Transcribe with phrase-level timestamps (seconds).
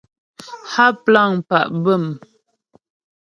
[0.71, 2.05] Há plâŋ pá' bə̂m.